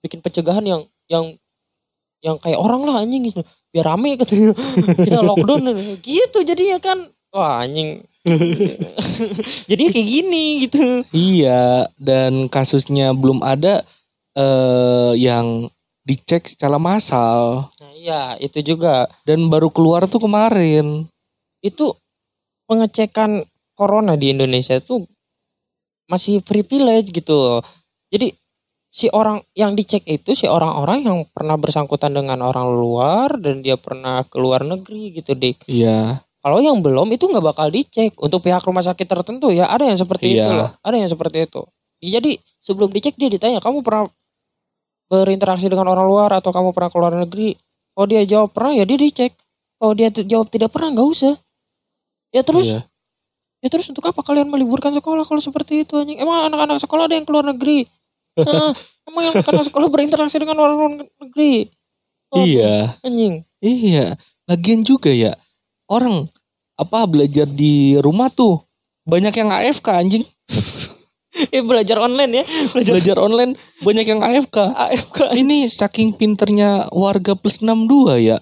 [0.00, 1.24] bikin pencegahan yang yang
[2.20, 3.40] yang kayak orang lah anjing gitu.
[3.68, 4.56] Biar rame katanya.
[5.04, 5.68] kita lockdown
[6.00, 6.98] gitu jadinya kan.
[7.34, 8.00] Wah anjing.
[9.70, 11.04] Jadi kayak gini gitu.
[11.12, 13.84] Iya, dan kasusnya belum ada
[14.34, 15.68] eh yang
[16.04, 19.08] dicek secara massal Nah iya itu juga.
[19.24, 21.08] dan baru keluar tuh kemarin.
[21.60, 21.96] Itu
[22.64, 25.04] pengecekan corona di Indonesia tuh
[26.06, 27.60] masih privilege gitu.
[28.12, 28.36] Jadi
[28.86, 33.74] si orang yang dicek itu si orang-orang yang pernah bersangkutan dengan orang luar dan dia
[33.74, 35.66] pernah ke luar negeri gitu dik.
[35.66, 36.20] Iya.
[36.44, 39.96] Kalau yang belum itu nggak bakal dicek untuk pihak rumah sakit tertentu ya ada yang
[39.96, 40.44] seperti Iya.
[40.44, 40.70] itu loh.
[40.84, 41.62] Ada yang seperti itu.
[42.04, 44.04] Jadi sebelum dicek dia ditanya kamu pernah
[45.08, 47.54] berinteraksi dengan orang luar atau kamu pernah ke luar negeri?
[47.94, 49.32] Kalau dia jawab pernah ya dia dicek.
[49.78, 51.34] Kalau dia t- jawab tidak pernah nggak usah.
[52.34, 52.80] Ya terus Iya.
[53.62, 56.18] ya terus untuk apa kalian meliburkan sekolah kalau seperti itu anjing?
[56.18, 57.86] Emang anak-anak sekolah ada yang keluar negeri?
[58.40, 58.74] Hah?
[59.04, 61.70] emang yang anak-anak sekolah berinteraksi dengan orang luar negeri?
[62.34, 62.98] Oh, Iya.
[63.04, 63.46] Anjing.
[63.62, 64.18] Iya.
[64.50, 65.38] Lagian juga ya
[65.86, 66.26] orang
[66.74, 68.58] apa belajar di rumah tuh
[69.06, 70.24] banyak yang AFK anjing.
[71.54, 72.44] Eh belajar online ya.
[72.70, 74.56] Belajar Belajar online banyak yang AFK.
[74.70, 75.18] AFK.
[75.42, 78.38] Ini saking pinternya warga plus 62 ya.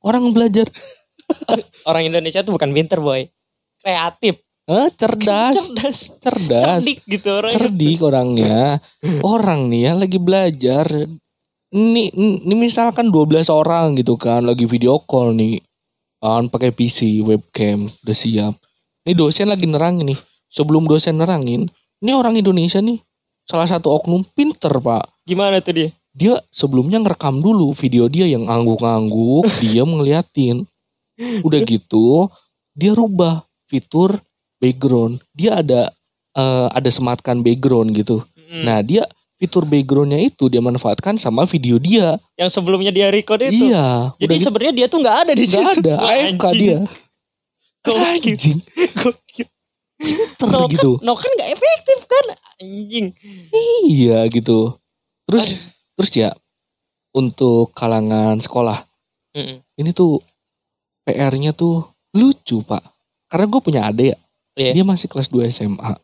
[0.00, 0.68] Orang belajar
[1.88, 3.28] Orang Indonesia tuh bukan pinter boy.
[3.80, 4.42] Kreatif.
[4.70, 7.50] eh, cerdas, cerdas, cerdas, cerdik gitu orang.
[7.50, 8.78] cerdik orangnya.
[9.26, 10.86] Orang nih ya lagi belajar.
[11.70, 15.58] Ini, ini misalkan 12 orang gitu kan lagi video call nih.
[16.22, 18.54] Kan pakai PC, webcam, udah siap.
[19.06, 20.20] Ini dosen lagi nerangin nih.
[20.50, 21.70] Sebelum dosen nerangin,
[22.00, 22.98] ini orang Indonesia nih.
[23.44, 25.24] Salah satu oknum pinter, Pak.
[25.28, 25.88] Gimana tuh dia?
[26.10, 30.64] Dia sebelumnya ngerekam dulu video dia yang ngangguk-ngangguk, dia ngeliatin.
[31.44, 32.32] Udah gitu,
[32.72, 34.16] dia rubah fitur
[34.56, 35.20] background.
[35.36, 35.92] Dia ada
[36.34, 38.24] eh, ada sematkan background gitu.
[38.34, 38.64] Hmm.
[38.64, 39.04] Nah, dia
[39.36, 42.16] fitur backgroundnya itu dia manfaatkan sama video dia.
[42.36, 43.72] yang sebelumnya dia record itu.
[43.72, 44.16] Iya.
[44.16, 45.60] Jadi gitu, sebenarnya dia tuh nggak ada di situ.
[45.60, 46.78] nggak ada AFK dia.
[47.80, 48.36] Gokil.
[48.36, 48.58] Anjing.
[50.00, 50.96] Pinter No gitu.
[50.96, 52.24] kan, no kan nggak efektif kan?
[52.58, 53.06] Anjing.
[53.84, 54.80] Iya gitu.
[55.28, 55.44] Terus
[55.94, 56.30] terus ya
[57.12, 58.80] untuk kalangan sekolah
[59.36, 59.60] Mm-mm.
[59.76, 60.24] ini tuh
[61.04, 61.84] PR-nya tuh
[62.16, 62.80] lucu pak.
[63.28, 64.18] Karena gue punya adik ya,
[64.58, 64.72] Iya.
[64.74, 65.94] dia masih kelas 2 SMA.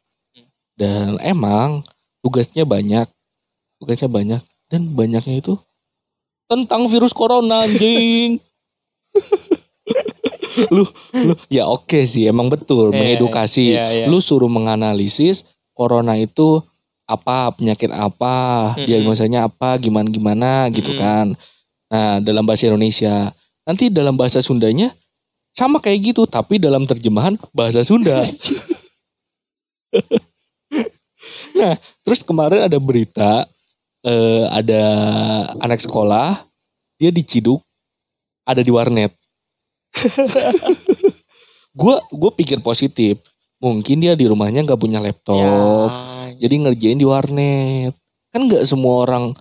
[0.77, 1.81] Dan emang
[2.21, 3.09] tugasnya banyak,
[3.81, 5.57] tugasnya banyak dan banyaknya itu
[6.47, 8.39] tentang virus corona anjing.
[10.73, 10.85] lu
[11.27, 13.65] lu ya oke sih emang betul Iya, mengedukasi.
[13.77, 14.07] iya, iya.
[14.09, 15.45] Lu suruh menganalisis
[15.77, 16.65] corona itu
[17.07, 18.87] apa penyakit apa, Mm-mm.
[18.89, 21.03] diagnosanya apa, gimana gimana gitu Mm-mm.
[21.03, 21.27] kan.
[21.87, 23.31] Nah, dalam bahasa Indonesia.
[23.67, 24.91] Nanti dalam bahasa Sundanya
[25.55, 28.23] sama kayak gitu, tapi dalam terjemahan bahasa Sunda.
[31.59, 33.47] nah, terus kemarin ada berita
[34.03, 34.83] eh, ada
[35.63, 36.43] anak sekolah
[36.97, 37.63] dia diciduk
[38.47, 39.13] ada di warnet.
[41.77, 43.21] Gua gue pikir positif.
[43.61, 45.41] Mungkin dia di rumahnya nggak punya laptop.
[45.41, 47.93] Ya, Jadi ngerjain di warnet.
[48.33, 49.33] Kan nggak semua orang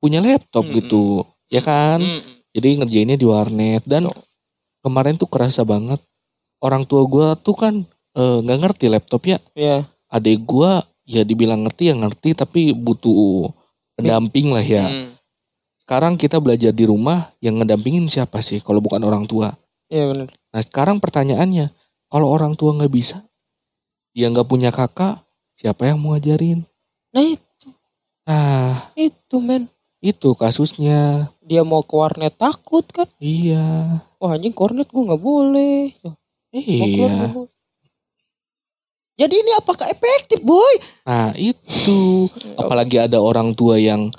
[0.00, 0.76] punya laptop Mm-mm.
[0.80, 1.04] gitu,
[1.48, 2.00] ya kan?
[2.00, 2.52] Mm-mm.
[2.54, 4.20] Jadi ngerjainnya di warnet dan Betul.
[4.84, 5.98] kemarin tuh kerasa banget
[6.62, 7.74] orang tua gua tuh kan
[8.16, 9.38] eh, nggak ngerti laptop ya.
[9.56, 9.84] Ya.
[10.08, 13.52] Adik gua ya dibilang ngerti ya ngerti tapi butuh
[13.96, 14.86] pendamping lah ya.
[14.88, 15.08] Mm.
[15.84, 19.52] Sekarang kita belajar di rumah yang ngedampingin siapa sih kalau bukan orang tua?
[19.88, 20.28] Iya benar.
[20.52, 21.70] Nah sekarang pertanyaannya,
[22.08, 23.20] kalau orang tua nggak bisa,
[24.14, 25.20] dia nggak punya kakak,
[25.54, 26.62] siapa yang mau ngajarin?
[27.10, 27.68] Nah itu,
[28.24, 29.68] Nah itu men.
[30.00, 31.32] itu kasusnya.
[31.40, 33.08] Dia mau ke warnet takut kan?
[33.16, 35.92] Iya, Wah anjing kornet gue nggak boleh.
[36.52, 37.32] Iya.
[37.32, 37.52] boleh.
[39.14, 40.74] Jadi ini apakah efektif boy?
[41.06, 42.26] Nah itu,
[42.60, 44.10] apalagi ada orang tua yang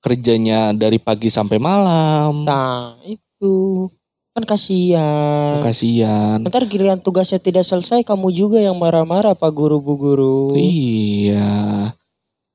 [0.00, 3.86] kerjanya dari pagi sampai malam, Nah itu
[4.30, 5.58] kan kasihan.
[5.58, 6.38] kasihan.
[6.46, 10.40] Ntar giliran tugasnya tidak selesai kamu juga yang marah-marah pak guru bu guru.
[10.54, 11.90] Iya,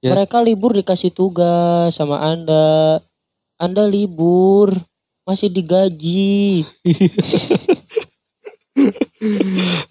[0.06, 0.14] Ya.
[0.14, 3.02] Mereka libur dikasih tugas sama anda.
[3.58, 4.70] Anda libur
[5.26, 6.62] masih digaji.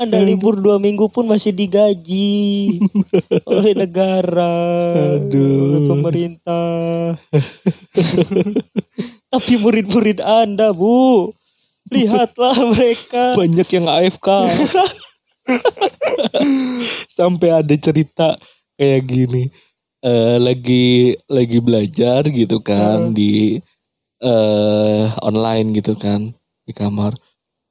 [0.02, 2.78] anda libur dua minggu pun masih digaji
[3.50, 4.54] oleh negara,
[4.94, 5.90] oleh Aduh.
[5.90, 7.18] pemerintah.
[9.34, 11.26] Tapi murid-murid anda bu,
[11.92, 13.36] lihatlah mereka.
[13.36, 14.28] banyak yang AFK.
[17.18, 18.38] Sampai ada cerita
[18.78, 19.44] kayak gini.
[20.04, 23.56] eh lagi lagi belajar gitu kan di
[24.20, 26.28] eh online gitu kan
[26.68, 27.16] di kamar.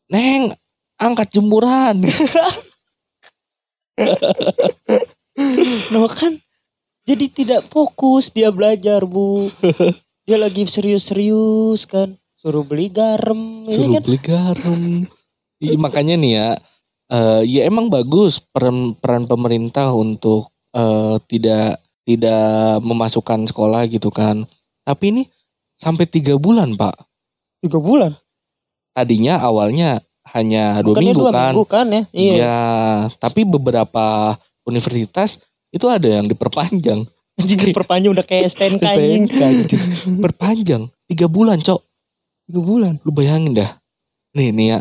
[0.10, 0.54] Neng,
[0.98, 2.02] angkat jemuran.
[5.94, 6.38] Nah kan
[7.04, 9.52] jadi tidak fokus dia belajar bu.
[10.24, 12.16] Dia lagi serius-serius kan.
[12.44, 13.64] Suruh beli garam.
[13.64, 14.82] Ini Suruh kan beli garam.
[15.64, 16.50] Iya, makanya nih ya,
[17.08, 24.44] eh, ya emang bagus peran peran pemerintah untuk eh, tidak tidak memasukkan sekolah gitu kan.
[24.84, 25.24] Tapi ini
[25.80, 27.00] sampai tiga bulan pak.
[27.64, 28.12] tiga bulan.
[28.92, 30.04] Tadinya awalnya
[30.36, 31.44] hanya dua Bukannya minggu dua kan.
[31.56, 32.04] minggu kan ya?
[32.12, 32.34] Iya.
[32.36, 32.60] Iya,
[33.24, 34.36] tapi beberapa
[34.68, 35.40] universitas
[35.72, 37.08] itu ada yang diperpanjang.
[37.40, 38.52] Anjing perpanjang udah kayak.
[38.52, 39.24] STNK, anjing.
[40.20, 41.93] Perpanjang tiga bulan cok.
[42.48, 42.94] Tiga bulan.
[43.04, 43.72] Lu bayangin dah.
[44.36, 44.80] Nih nih ya.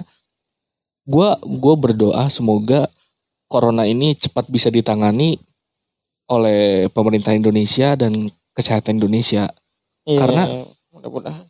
[1.03, 2.87] Gua gua berdoa semoga
[3.47, 5.37] corona ini cepat bisa ditangani
[6.31, 9.51] oleh pemerintah Indonesia dan kesehatan Indonesia.
[10.07, 10.49] Iya, Karena-
[10.91, 11.47] mudah-mudahan.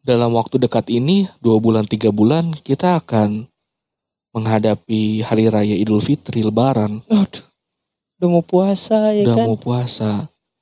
[0.00, 3.44] Dalam waktu dekat ini dua bulan tiga bulan kita akan
[4.32, 7.04] menghadapi hari raya Idul Fitri Lebaran.
[7.10, 7.44] Aduh.
[8.20, 9.46] Udah mau puasa ya Udah kan.
[9.48, 10.10] mau puasa.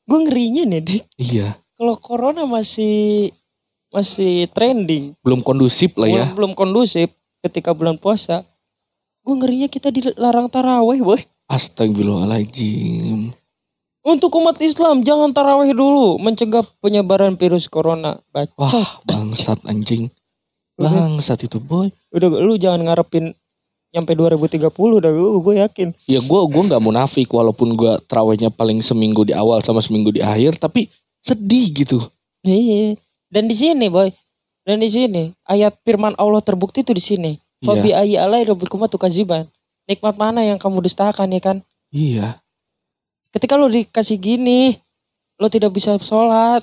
[0.09, 1.05] Gue ngerinya nih dik.
[1.21, 1.55] Iya.
[1.79, 3.31] Kalau corona masih
[3.93, 5.17] masih trending.
[5.25, 6.25] Belum kondusif lah ya.
[6.33, 7.13] belum, belum kondusif
[7.45, 8.45] ketika bulan puasa.
[9.25, 11.21] Gue ngerinya kita dilarang taraweh boy.
[11.49, 13.33] Astagfirullahaladzim.
[14.09, 18.17] Untuk umat Islam jangan taraweh dulu mencegah penyebaran virus corona.
[18.33, 18.57] Bacot.
[18.57, 20.09] Wah bangsat anjing.
[20.81, 21.93] Bangsat itu boy.
[22.15, 23.37] Udah lu jangan ngarepin
[23.89, 25.89] nyampe 2030 udah gue, gue yakin.
[26.05, 30.21] Ya gue gua nggak munafik walaupun gue terawihnya paling seminggu di awal sama seminggu di
[30.21, 30.61] akhir.
[30.61, 30.89] Tapi
[31.21, 31.99] sedih gitu.
[32.45, 32.97] Iya.
[33.29, 34.09] Dan di sini boy.
[34.65, 37.33] Dan di sini ayat firman Allah terbukti itu di sini.
[37.61, 37.65] Iya.
[37.65, 39.49] Fabi ayi alai rabbikum tukaziban.
[39.89, 41.57] Nikmat mana yang kamu dustakan ya kan?
[41.89, 42.41] Iya.
[43.33, 44.77] Ketika lo dikasih gini,
[45.41, 46.61] lo tidak bisa sholat.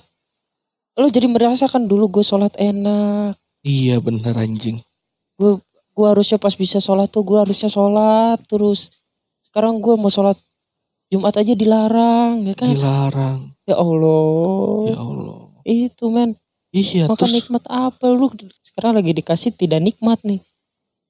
[0.93, 3.34] Lo jadi merasakan dulu gue sholat enak.
[3.65, 4.80] Iya bener anjing.
[5.36, 8.93] Gue harusnya pas bisa sholat tuh gue harusnya sholat terus.
[9.41, 10.38] Sekarang gue mau sholat
[11.10, 12.73] Jumat aja dilarang ya kan?
[12.73, 13.39] Dilarang.
[13.65, 14.82] Ya Allah.
[14.89, 15.41] Ya Allah.
[15.65, 16.38] Itu men.
[16.75, 17.31] Iya Maka terus.
[17.33, 18.27] nikmat apa lu
[18.59, 20.43] sekarang lagi dikasih tidak nikmat nih.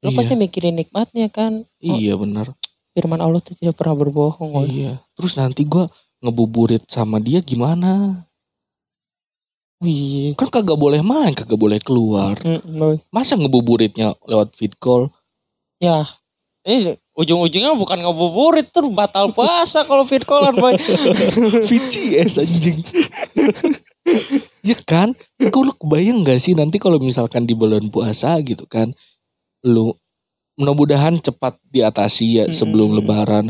[0.06, 0.18] Lo Iya.
[0.22, 1.66] pasti mikirin nikmatnya kan.
[1.66, 2.54] Oh, Iya bener.
[2.94, 4.52] firman Allah tuh tidak pernah berbohong.
[4.54, 4.70] woy.
[4.70, 5.02] Iya.
[5.18, 5.90] Terus nanti gue
[6.22, 8.24] ngebuburit sama dia gimana?
[9.82, 10.38] Wih.
[10.38, 12.38] Kan kagak boleh main, kagak boleh keluar.
[12.40, 12.96] Mm, woy.
[13.10, 15.10] Masa ngebuburitnya lewat feed call?
[15.82, 16.06] Ya.
[16.64, 20.74] Ini ujung-ujungnya bukan ngabuburit tuh batal puasa kalau fit callan boy.
[21.70, 22.80] VCS anjing.
[24.66, 25.14] ya kan?
[25.52, 28.94] Kau lu kebayang gak sih nanti kalau misalkan di bulan puasa gitu kan.
[29.66, 29.94] Lu
[30.56, 33.00] mudah-mudahan cepat diatasi ya sebelum Mm-mm.
[33.04, 33.46] lebaran.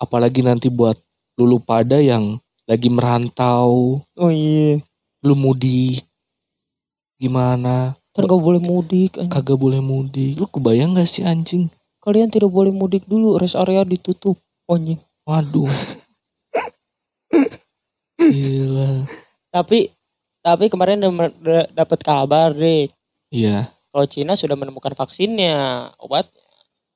[0.00, 0.96] Apalagi nanti buat
[1.36, 4.78] lulu pada yang lagi merantau, Oh iya.
[5.26, 6.06] lu mudik.
[7.20, 7.98] Gimana?
[8.16, 9.20] Kan gak boleh mudik.
[9.20, 9.28] anjing.
[9.30, 10.40] Kagak boleh mudik.
[10.40, 11.68] Lu kebayang gak sih anjing?
[12.00, 13.36] Kalian tidak boleh mudik dulu.
[13.36, 14.40] Rest area ditutup.
[14.70, 14.96] Anjing.
[15.28, 15.68] Waduh.
[18.20, 19.04] Gila.
[19.50, 19.90] Tapi
[20.40, 21.02] tapi kemarin
[21.74, 22.88] dapat kabar deh.
[23.28, 23.68] Iya.
[23.90, 26.24] Kalau Cina sudah menemukan vaksinnya, obat.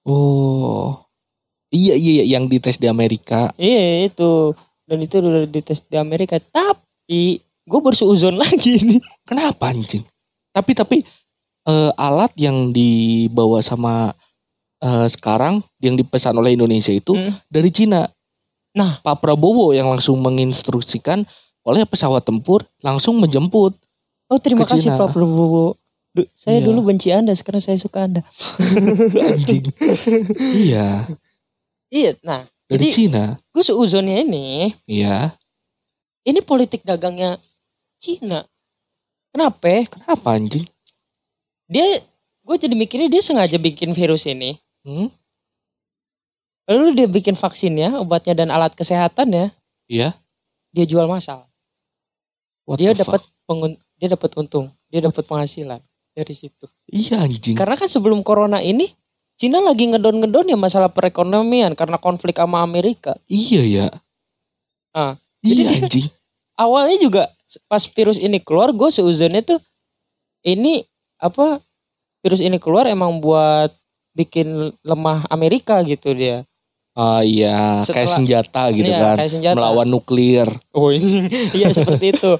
[0.07, 1.03] Oh.
[1.75, 3.51] Iya iya iya, yang dites di Amerika.
[3.59, 4.55] Iya itu.
[4.87, 6.39] Dan itu udah dites di Amerika.
[6.39, 9.01] Tapi gue bersuuzon lagi nih.
[9.27, 10.07] Kenapa anjing?
[10.55, 10.97] Tapi tapi
[11.67, 14.15] eh, alat yang dibawa sama
[14.79, 17.35] eh, sekarang yang dipesan oleh Indonesia itu Hmm.
[17.51, 18.07] dari Cina.
[18.75, 19.03] Nah.
[19.03, 21.27] Pak Prabowo yang langsung menginstruksikan
[21.65, 23.73] oleh pesawat tempur langsung menjemput.
[24.29, 25.01] Oh terima kasih Cina.
[25.01, 25.77] Pak Prabowo.
[26.15, 26.71] Du- saya Iya.
[26.71, 28.23] dulu benci Anda, sekarang saya suka Anda.
[30.55, 30.87] Iya,
[31.91, 33.35] Iya, nah dari Jadi- Cina.
[33.51, 35.35] gue seuzonnya ini, Iya.
[36.23, 37.39] ini politik dagangnya
[37.99, 38.43] Cina.
[39.31, 39.87] Kenapa?
[39.91, 40.67] Kenapa anjing?
[41.67, 41.83] Dia,
[42.43, 44.59] gue jadi mikirnya dia sengaja bikin virus ini.
[44.87, 45.11] Hmm?
[46.67, 49.51] Lalu dia bikin vaksinnya, obatnya dan alat kesehatannya,
[49.87, 50.15] Iya.
[50.71, 51.47] dia jual massal.
[52.65, 55.81] What Dia dapat pengun, dia dapat untung, dia dapat penghasilan
[56.17, 56.65] dari situ.
[56.89, 57.53] Iya anjing.
[57.59, 58.89] Karena kan sebelum corona ini,
[59.35, 63.19] Cina lagi ngedon-ngedon ya masalah perekonomian karena konflik sama Amerika.
[63.27, 63.87] Iya ya.
[64.95, 66.07] Ah, Iya jadi dia- anjing.
[66.65, 67.23] awalnya juga
[67.67, 69.59] pas virus ini keluar gue seuzonnya tuh
[70.47, 70.87] ini
[71.19, 71.59] apa
[72.23, 73.75] virus ini keluar emang buat
[74.15, 76.47] bikin lemah Amerika gitu dia.
[76.95, 79.17] Ah iya, kayak Setelah- senjata gitu Iya, kan.
[79.19, 79.57] kayak senjata.
[79.59, 80.47] Melawan nuklir.
[80.71, 80.95] Oh
[81.51, 82.33] iya seperti itu.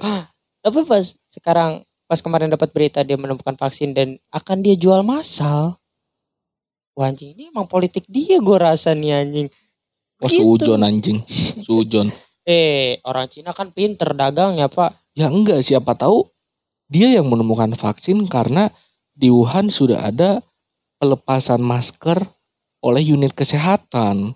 [0.63, 5.75] Tapi pas sekarang pas kemarin dapat berita dia menemukan vaksin dan akan dia jual massal.
[6.95, 9.47] Wah anjing ini emang politik dia gue rasa nih anjing.
[10.17, 10.47] Wah, Gitu.
[10.47, 11.19] sujon anjing.
[11.59, 12.07] Sujon.
[12.47, 14.95] Eh orang Cina kan pinter dagang ya pak.
[15.11, 16.31] Ya enggak, siapa tahu
[16.87, 18.71] dia yang menemukan vaksin karena
[19.11, 20.39] di Wuhan sudah ada
[20.95, 22.23] pelepasan masker
[22.79, 24.31] oleh unit kesehatan.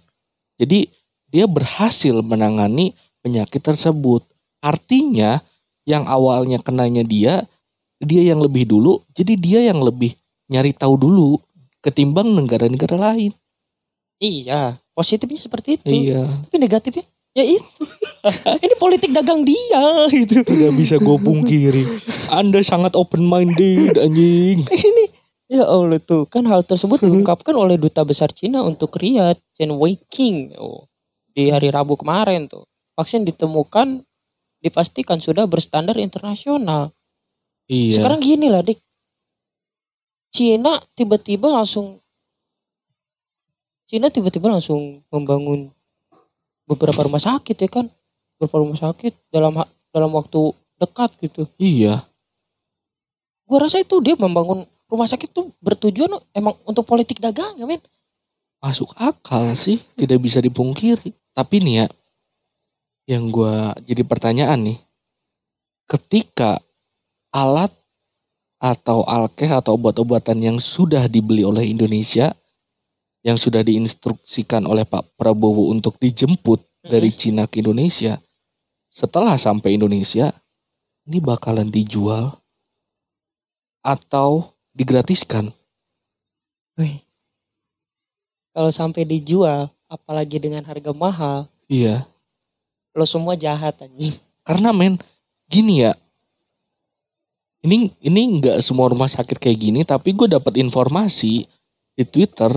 [0.60, 0.92] Jadi
[1.32, 2.94] dia berhasil menangani
[3.24, 4.28] penyakit tersebut.
[4.60, 5.40] Artinya
[5.88, 7.48] yang awalnya kenanya dia,
[8.04, 10.14] dia yang lebih dulu, jadi dia yang lebih
[10.52, 11.40] nyari tahu dulu
[11.80, 13.32] ketimbang negara-negara lain.
[14.20, 16.12] Iya positifnya seperti itu.
[16.12, 16.28] Iya.
[16.28, 17.84] Tapi negatifnya ya itu.
[18.68, 20.44] ini politik dagang dia gitu.
[20.44, 21.84] Tidak bisa gue pungkiri.
[22.36, 24.68] Anda sangat open minded anjing.
[24.68, 25.04] ini
[25.50, 30.54] ya Allah tuh kan hal tersebut diungkapkan oleh duta besar Cina untuk Riyadh Chen Weiqing
[30.62, 30.86] oh,
[31.34, 32.70] di hari Rabu kemarin tuh.
[32.94, 34.06] Vaksin ditemukan
[34.62, 36.94] dipastikan sudah berstandar internasional.
[37.66, 38.00] Iya.
[38.00, 38.78] Sekarang gini lah dik.
[40.30, 41.98] Cina tiba-tiba langsung
[43.90, 45.74] Cina tiba-tiba langsung membangun
[46.70, 47.90] beberapa rumah sakit ya kan.
[48.38, 49.58] Beberapa rumah sakit dalam
[49.90, 51.50] dalam waktu dekat gitu.
[51.58, 52.06] Iya.
[53.50, 57.80] Gua rasa itu dia membangun rumah sakit tuh bertujuan emang untuk politik dagang ya men.
[58.60, 61.16] Masuk akal sih, tidak bisa dipungkiri.
[61.32, 61.88] Tapi nih ya,
[63.08, 64.78] yang gua jadi pertanyaan nih,
[65.88, 66.60] ketika
[67.32, 67.72] alat
[68.60, 72.36] atau alkes atau obat-obatan yang sudah dibeli oleh Indonesia,
[73.24, 78.20] yang sudah diinstruksikan oleh Pak Prabowo untuk dijemput dari Cina ke Indonesia,
[78.92, 80.36] setelah sampai Indonesia,
[81.08, 82.36] ini bakalan dijual
[83.80, 85.52] atau digratiskan.
[86.80, 87.04] Wih.
[88.56, 92.08] Kalau sampai dijual apalagi dengan harga mahal, Iya.
[92.96, 94.16] lo semua jahat anjing.
[94.48, 94.96] Karena men,
[95.52, 95.94] gini ya.
[97.60, 101.44] Ini ini nggak semua rumah sakit kayak gini, tapi gue dapat informasi
[101.94, 102.56] di Twitter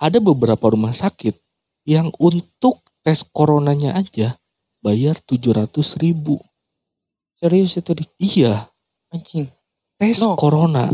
[0.00, 1.36] ada beberapa rumah sakit
[1.84, 4.40] yang untuk tes coronanya aja
[4.80, 6.40] bayar 700 ribu.
[7.36, 8.64] Serius itu di Iya,
[9.12, 9.44] anjing.
[10.00, 10.40] tes No.
[10.40, 10.88] corona.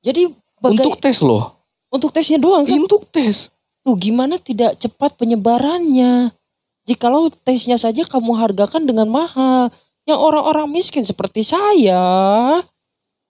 [0.00, 1.56] Jadi bagai, Untuk tes loh,
[1.88, 2.76] untuk tesnya doang kan.
[2.76, 3.48] untuk tes.
[3.80, 6.32] Tuh gimana tidak cepat penyebarannya?
[6.84, 9.68] Jikalau tesnya saja kamu hargakan dengan mahal.
[10.04, 12.02] Yang orang-orang miskin seperti saya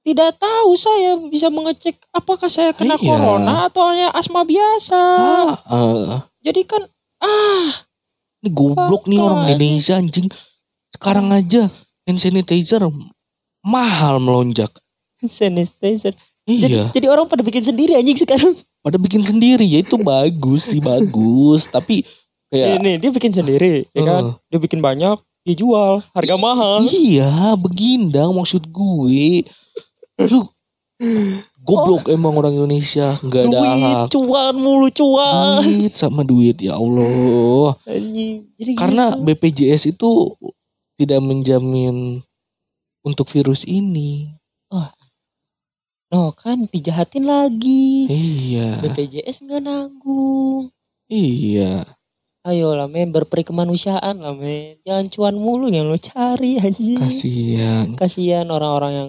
[0.00, 3.04] tidak tahu saya bisa mengecek apakah saya kena Iya.
[3.04, 4.96] corona atau hanya asma biasa.
[4.96, 6.82] Ah, eh, Jadi kan
[7.20, 7.70] ah
[8.40, 9.44] ini goblok nih orang?
[9.46, 10.30] Indonesia anjing.
[10.88, 11.68] Sekarang aja
[12.06, 12.80] hand sanitizer
[13.60, 14.72] mahal melonjak.
[15.20, 16.16] sanitizer.
[16.44, 16.84] Jadi, Iya.
[16.90, 18.56] jadi orang pada bikin sendiri anjing sekarang.
[18.80, 22.00] pada bikin sendiri ya itu bagus sih bagus tapi
[22.48, 24.24] kayak Ini dia bikin sendiri, ya kan?
[24.48, 26.80] Dia bikin banyak, dia jual harga mahal.
[26.84, 29.44] iya begindang maksud gue
[30.26, 30.40] lu
[31.60, 35.60] goblok emang orang Indonesia nggak ada Duit, cuan mulu cuan.
[35.60, 38.48] duit sama duit ya Allah Anjing.
[38.56, 39.24] Jadi karena gitu.
[39.24, 40.10] BPJS itu
[40.96, 42.20] tidak menjamin
[43.00, 44.39] untuk virus ini
[46.10, 48.10] No kan dijahatin lagi.
[48.10, 50.74] iya BPJS nggak nanggung.
[51.06, 51.86] iya
[52.42, 54.82] Ayo lah men berperi kemanusiaan lah men.
[54.82, 56.98] Jangan cuan mulu yang lo cari anjing.
[56.98, 59.08] kasihan Kasihan orang-orang yang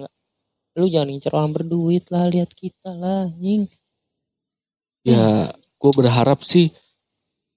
[0.78, 3.66] lu jangan ngincer orang berduit lah lihat kita lah anjing.
[5.02, 6.70] ya gue berharap sih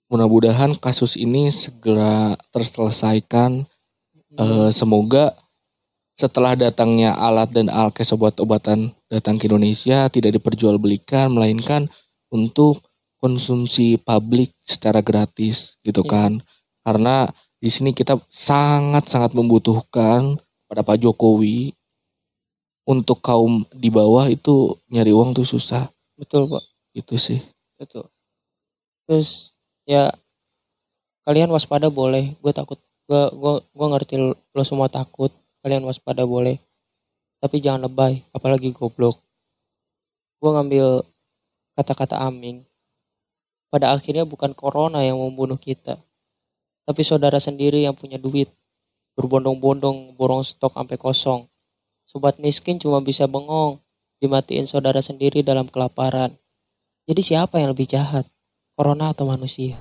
[0.10, 3.70] mudah-mudahan kasus ini segera terselesaikan.
[4.36, 5.38] Eh, semoga
[6.16, 11.88] setelah datangnya alat dan alkes obat-obatan datang ke Indonesia tidak diperjualbelikan melainkan
[12.34, 12.82] untuk
[13.22, 16.12] konsumsi publik secara gratis gitu Iya.
[16.12, 16.32] kan.
[16.86, 17.26] Karena
[17.58, 20.38] di sini kita sangat-sangat membutuhkan
[20.70, 21.74] pada Pak Jokowi
[22.86, 26.62] untuk kaum di bawah itu nyari uang tuh susah Betul pak.
[26.94, 27.42] gitu sih.
[27.82, 28.06] Betul.
[29.10, 29.54] Terus
[29.90, 30.14] ya
[31.26, 32.38] kalian waspada boleh.
[32.42, 32.78] Gue takut.
[33.10, 35.34] Gue gua gua ngerti lo semua takut.
[35.66, 36.62] Kalian waspada boleh.
[37.46, 38.26] Tapi jangan lebay.
[38.34, 39.22] Apalagi goblok.
[40.42, 41.06] Gue ngambil
[41.78, 42.66] kata-kata Aming.
[43.70, 46.02] Pada akhirnya bukan corona yang membunuh kita.
[46.90, 48.50] Tapi saudara sendiri yang punya duit.
[49.14, 51.46] Berbondong-bondong borong stok sampai kosong.
[52.10, 53.78] Sobat miskin cuma bisa bengong.
[54.18, 56.34] Dimatiin saudara sendiri dalam kelaparan.
[57.06, 58.26] Jadi siapa yang lebih jahat?
[58.74, 59.78] Corona atau manusia?